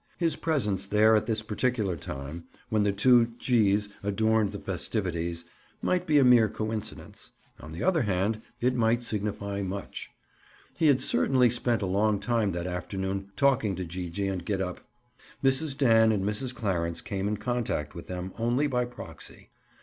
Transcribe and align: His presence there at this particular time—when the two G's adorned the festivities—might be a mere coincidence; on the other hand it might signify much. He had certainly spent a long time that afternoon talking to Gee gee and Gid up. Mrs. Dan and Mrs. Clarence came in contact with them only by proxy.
His 0.17 0.35
presence 0.35 0.87
there 0.87 1.13
at 1.15 1.27
this 1.27 1.43
particular 1.43 1.95
time—when 1.95 2.81
the 2.81 2.91
two 2.91 3.35
G's 3.37 3.87
adorned 4.01 4.51
the 4.51 4.57
festivities—might 4.57 6.07
be 6.07 6.17
a 6.17 6.23
mere 6.23 6.49
coincidence; 6.49 7.29
on 7.59 7.71
the 7.71 7.83
other 7.83 8.01
hand 8.01 8.41
it 8.59 8.73
might 8.73 9.03
signify 9.03 9.61
much. 9.61 10.09
He 10.79 10.87
had 10.87 11.01
certainly 11.01 11.51
spent 11.51 11.83
a 11.83 11.85
long 11.85 12.19
time 12.19 12.49
that 12.53 12.65
afternoon 12.65 13.31
talking 13.35 13.75
to 13.75 13.85
Gee 13.85 14.09
gee 14.09 14.25
and 14.25 14.43
Gid 14.43 14.59
up. 14.59 14.81
Mrs. 15.43 15.77
Dan 15.77 16.11
and 16.11 16.25
Mrs. 16.25 16.51
Clarence 16.55 17.01
came 17.01 17.27
in 17.27 17.37
contact 17.37 17.93
with 17.93 18.07
them 18.07 18.33
only 18.39 18.65
by 18.65 18.85
proxy. 18.85 19.51